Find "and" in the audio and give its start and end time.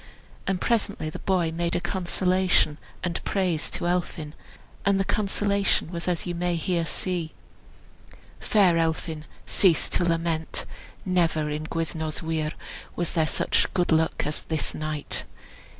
0.47-0.59, 3.03-3.23, 4.83-4.99